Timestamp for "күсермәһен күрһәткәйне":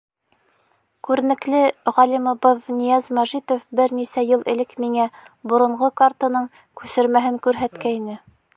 6.83-8.17